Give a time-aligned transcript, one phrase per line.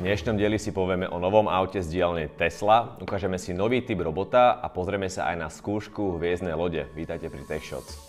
[0.00, 4.00] V dnešnom dieli si povieme o novom aute z dielne Tesla, ukážeme si nový typ
[4.00, 6.88] robota a pozrieme sa aj na skúšku hviezdnej lode.
[6.96, 8.00] Vítajte pri TechShots.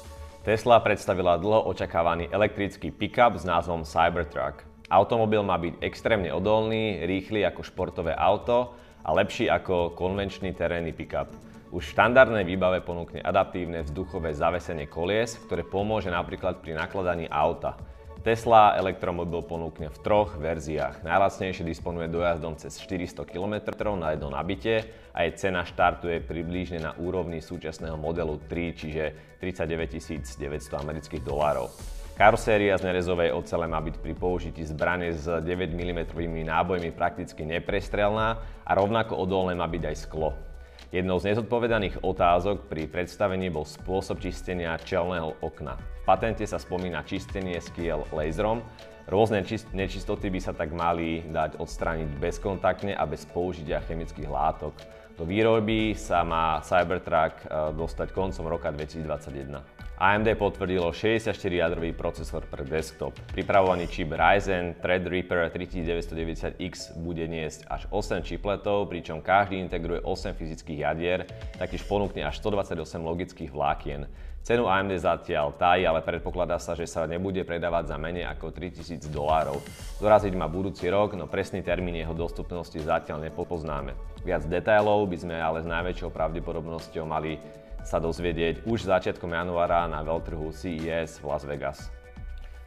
[0.47, 4.63] Tesla predstavila dlho očakávaný elektrický pickup s názvom Cybertruck.
[4.87, 8.71] Automobil má byť extrémne odolný, rýchly ako športové auto
[9.03, 11.27] a lepší ako konvenčný terénny pickup.
[11.75, 17.75] Už v štandardnej výbave ponúkne adaptívne vzduchové zavesenie kolies, ktoré pomôže napríklad pri nakladaní auta.
[18.21, 21.01] Tesla elektromobil ponúkne v troch verziách.
[21.01, 26.93] Najlacnejšie disponuje dojazdom cez 400 km na jedno nabitie a jej cena štartuje približne na
[27.01, 29.03] úrovni súčasného modelu 3, čiže
[29.41, 30.37] 39 900
[30.85, 31.73] amerických dolárov.
[32.13, 36.13] Karoséria z nerezovej ocele má byť pri použití zbrane s 9 mm
[36.45, 40.50] nábojmi prakticky neprestrelná a rovnako odolné má byť aj sklo.
[40.91, 45.79] Jednou z nezodpovedaných otázok pri predstavení bol spôsob čistenia čelného okna.
[45.79, 48.59] V patente sa spomína čistenie skiel laserom.
[49.07, 49.39] Rôzne
[49.71, 54.75] nečistoty by sa tak mali dať odstrániť bezkontaktne a bez použitia chemických látok.
[55.15, 59.80] Do výroby sa má Cybertruck e, dostať koncom roka 2021.
[60.01, 63.13] AMD potvrdilo 64-jadrový procesor pre desktop.
[63.37, 70.89] Pripravovaný čip Ryzen Threadripper 3990X bude niesť až 8 čipletov, pričom každý integruje 8 fyzických
[70.89, 74.09] jadier, taktiež ponúkne až 128 logických vlákien.
[74.41, 79.05] Cenu AMD zatiaľ tají, ale predpokladá sa, že sa nebude predávať za menej ako 3000
[79.05, 79.61] dolárov.
[80.01, 83.93] Doraziť má budúci rok, no presný termín jeho dostupnosti zatiaľ nepopoznáme.
[84.25, 87.37] Viac detailov by sme ale s najväčšou pravdepodobnosťou mali
[87.83, 91.79] sa dozvedieť už začiatkom januára na veľtrhu CES v Las Vegas.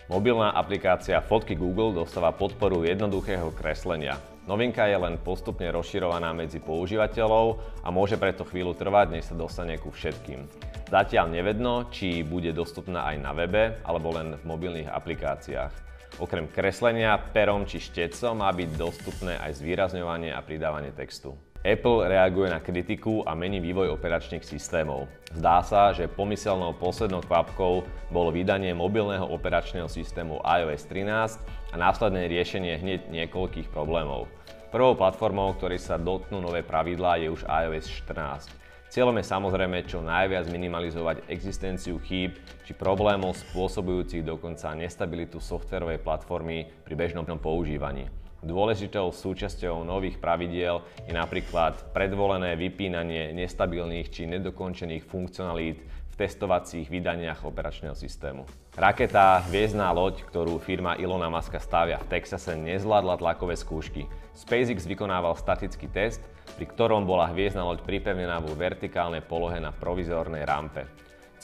[0.05, 4.21] Mobilná aplikácia Fotky Google dostáva podporu jednoduchého kreslenia.
[4.45, 9.81] Novinka je len postupne rozširovaná medzi používateľov a môže preto chvíľu trvať, než sa dostane
[9.81, 10.45] ku všetkým.
[10.93, 15.73] Zatiaľ nevedno, či bude dostupná aj na webe alebo len v mobilných aplikáciách.
[16.21, 21.33] Okrem kreslenia perom či štecom má byť dostupné aj zvýrazňovanie a pridávanie textu.
[21.65, 25.09] Apple reaguje na kritiku a mení vývoj operačných systémov.
[25.33, 31.41] Zdá sa, že pomyselnou poslednou kvapkou bolo vydanie mobilného operačného systému iOS 13
[31.73, 34.29] a následné riešenie hneď niekoľkých problémov.
[34.69, 38.53] Prvou platformou, ktorej sa dotknú nové pravidlá, je už iOS 14.
[38.93, 42.37] Cieľom je samozrejme čo najviac minimalizovať existenciu chýb
[42.69, 48.24] či problémov spôsobujúcich dokonca nestabilitu softverovej platformy pri bežnom používaní.
[48.45, 57.43] Dôležitou súčasťou nových pravidiel je napríklad predvolené vypínanie nestabilných či nedokončených funkcionalít v testovacích vydaniach
[57.43, 58.45] operačného systému.
[58.77, 64.05] Raketa Hviezdná loď, ktorú firma Ilona Maska stavia v Texase, nezvládla tlakové skúšky.
[64.37, 66.21] SpaceX vykonával statický test,
[66.61, 70.85] pri ktorom bola hviezdna loď pripevnená vo vertikálnej polohe na provizornej rampe.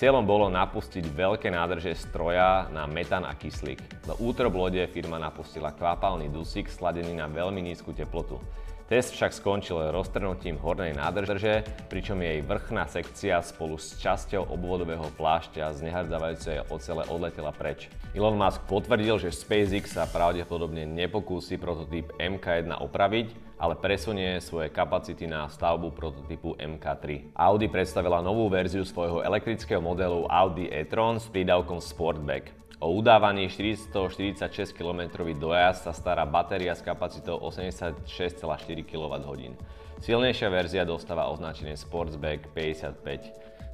[0.00, 4.09] Cieľom bolo napustiť veľké nádrže stroja na metán a kyslík.
[4.09, 8.41] Do útrob lode firma napustila kvapalný dusík sladený na veľmi nízku teplotu.
[8.88, 15.69] Test však skončil roztrhnutím hornej nádrže, pričom jej vrchná sekcia spolu s časťou obvodového plášťa
[15.77, 17.93] z nehardzavajúcej ocele odletela preč.
[18.17, 25.28] Elon Musk potvrdil, že SpaceX sa pravdepodobne nepokúsi prototyp MK1 opraviť, ale presunie svoje kapacity
[25.28, 27.37] na stavbu prototypu MK3.
[27.37, 32.56] Audi predstavila novú verziu svojho elektrického modelu Audi e-tron s prídavkom Sportback.
[32.81, 38.41] O udávaný 446 km dojazd sa stará batéria s kapacitou 86,4
[38.88, 39.53] kWh.
[40.00, 43.04] Silnejšia verzia dostáva označenie Sportsback 55.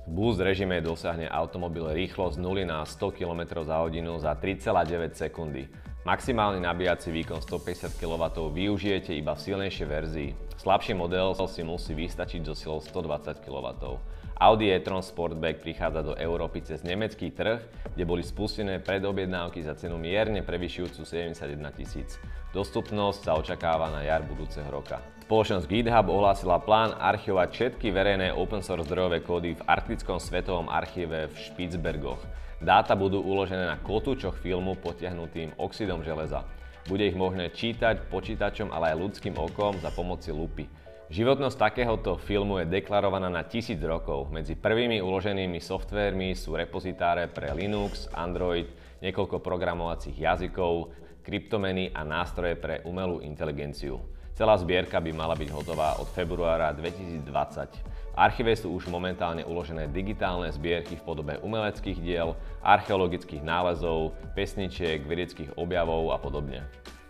[0.06, 5.70] V Boost režime dosiahne automobil rýchlosť 0 na 100 km za hodinu za 3,9 sekundy.
[6.06, 8.22] Maximálny nabíjací výkon 150 kW
[8.54, 10.30] využijete iba v silnejšej verzii.
[10.54, 13.98] Slabší model si musí vystačiť so silou 120 kW.
[14.36, 17.56] Audi e-tron Sportback prichádza do Európy cez nemecký trh,
[17.96, 22.20] kde boli spustené predobjednávky za cenu mierne prevyšujúcu 71 tisíc.
[22.52, 25.00] Dostupnosť sa očakáva na jar budúceho roka.
[25.24, 31.32] Spoločnosť GitHub ohlásila plán archivovať všetky verejné open source zdrojové kódy v Arktickom svetovom archíve
[31.32, 32.20] v Špicbergoch.
[32.60, 36.44] Dáta budú uložené na kotúčoch filmu potiahnutým oxidom železa.
[36.84, 40.68] Bude ich možné čítať počítačom, ale aj ľudským okom za pomoci lupy.
[41.06, 44.26] Životnosť takéhoto filmu je deklarovaná na tisíc rokov.
[44.34, 48.66] Medzi prvými uloženými softvérmi sú repozitáre pre Linux, Android,
[48.98, 50.90] niekoľko programovacích jazykov,
[51.22, 54.02] kryptomeny a nástroje pre umelú inteligenciu.
[54.34, 60.48] Celá zbierka by mala byť hotová od februára 2020 archíve sú už momentálne uložené digitálne
[60.48, 62.32] zbierky v podobe umeleckých diel,
[62.64, 66.64] archeologických nálezov, pesničiek, vedeckých objavov a podobne.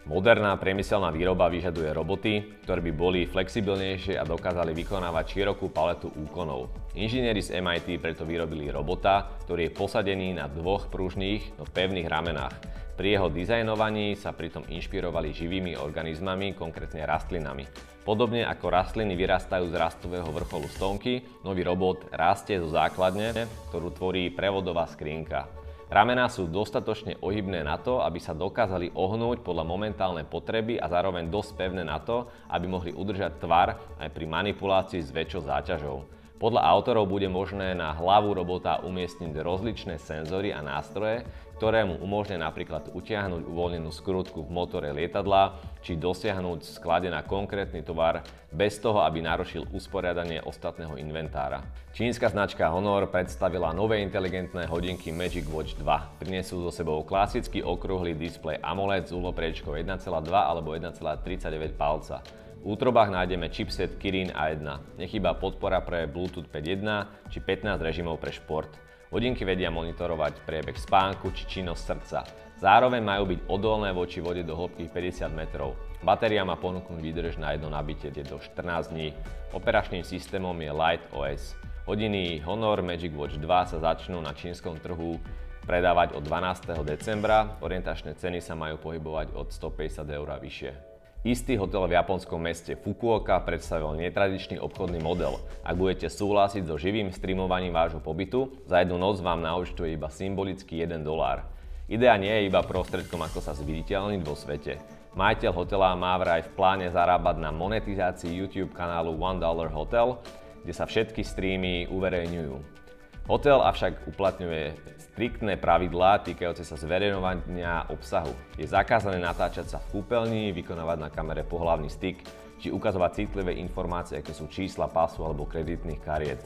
[0.07, 6.71] Moderná priemyselná výroba vyžaduje roboty, ktoré by boli flexibilnejšie a dokázali vykonávať širokú paletu úkonov.
[6.95, 12.55] Inžinieri z MIT preto vyrobili robota, ktorý je posadený na dvoch pružných, no pevných ramenách.
[12.95, 17.67] Pri jeho dizajnovaní sa pritom inšpirovali živými organizmami, konkrétne rastlinami.
[18.07, 23.35] Podobne ako rastliny vyrastajú z rastového vrcholu stonky, nový robot rastie zo základne,
[23.75, 25.66] ktorú tvorí prevodová skrinka.
[25.87, 31.31] Ramená sú dostatočne ohybné na to, aby sa dokázali ohnúť podľa momentálnej potreby a zároveň
[31.31, 36.03] dosť pevné na to, aby mohli udržať tvar aj pri manipulácii s väčšou záťažou.
[36.37, 41.25] Podľa autorov bude možné na hlavu robota umiestniť rozličné senzory a nástroje,
[41.57, 47.81] ktoré mu umožňujú napríklad utiahnuť uvoľnenú skrutku v motore lietadla či dosiahnuť sklade na konkrétny
[47.81, 48.21] tovar
[48.53, 51.65] bez toho, aby narušil usporiadanie ostatného inventára.
[51.97, 56.21] Čínska značka Honor predstavila nové inteligentné hodinky Magic Watch 2.
[56.21, 62.21] Prinesú so sebou klasický okrúhly displej AMOLED s úlopriečkou 1,2 alebo 1,39 palca.
[62.67, 64.99] V útrobách nájdeme chipset Kirin A1.
[64.99, 68.75] Nechýba podpora pre Bluetooth 5.1 či 15 režimov pre šport.
[69.15, 72.27] Hodinky vedia monitorovať priebeh spánku či činnosť srdca.
[72.59, 75.79] Zároveň majú byť odolné voči vode do hĺbky 50 metrov.
[76.03, 79.15] Batéria má ponúknuť výdrž na jedno nabitie do 14 dní.
[79.55, 81.55] Operačným systémom je Light OS.
[81.87, 85.23] Hodiny Honor Magic Watch 2 sa začnú na čínskom trhu
[85.71, 86.83] predávať od 12.
[86.83, 87.63] decembra.
[87.63, 90.96] Orientačné ceny sa majú pohybovať od 150 eur a vyššie.
[91.27, 95.43] Istý hotel v japonskom meste Fukuoka predstavil netradičný obchodný model.
[95.67, 100.87] Ak budete súhlasiť so živým streamovaním vášho pobytu, za jednu noc vám naúčtuje iba symbolicky
[100.87, 101.43] 1 dolár.
[101.91, 104.79] Idea nie je iba prostredkom, ako sa zviditeľniť vo svete.
[105.19, 110.23] Majiteľ hotela má vraj v pláne zarábať na monetizácii YouTube kanálu One Dollar Hotel,
[110.63, 112.86] kde sa všetky streamy uverejňujú.
[113.27, 114.79] Hotel avšak uplatňuje
[115.11, 118.31] striktné pravidlá týkajúce sa zverejňovania obsahu.
[118.55, 122.23] Je zakázané natáčať sa v kúpeľni, vykonávať na kamere pohlavný styk,
[122.63, 126.39] či ukazovať citlivé informácie, ako sú čísla pasu alebo kreditných kariet.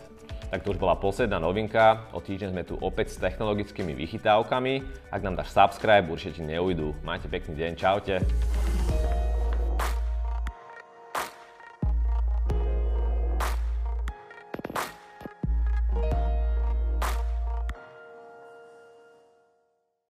[0.49, 2.09] Tak to už bola posledná novinka.
[2.17, 4.75] O týždeň sme tu opäť s technologickými vychytávkami.
[5.13, 6.97] Ak nám dáš subscribe, určite neujdu.
[7.05, 8.25] Majte pekný deň, čaute.